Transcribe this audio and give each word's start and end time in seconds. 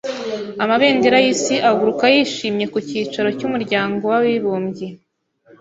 Amabendera 0.63 1.17
yisi 1.25 1.55
aguruka 1.69 2.05
yishimye 2.13 2.65
ku 2.73 2.77
cyicaro 2.87 3.29
cy’umuryango 3.37 4.03
w’abibumbye 4.11 4.87